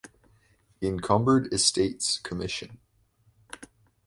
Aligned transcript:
Incumbered 0.81 1.53
Estates 1.53 2.17
Commission. 2.17 2.79